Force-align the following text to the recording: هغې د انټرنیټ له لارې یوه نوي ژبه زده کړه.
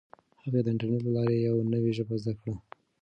هغې 0.43 0.59
د 0.63 0.67
انټرنیټ 0.71 1.01
له 1.05 1.11
لارې 1.17 1.45
یوه 1.47 1.61
نوي 1.73 1.91
ژبه 1.97 2.15
زده 2.21 2.33
کړه. 2.39 2.55